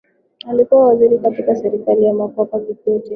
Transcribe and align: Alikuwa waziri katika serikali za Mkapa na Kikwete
Alikuwa 0.47 0.87
waziri 0.87 1.17
katika 1.19 1.55
serikali 1.55 2.01
za 2.05 2.13
Mkapa 2.13 2.57
na 2.59 2.63
Kikwete 2.65 3.09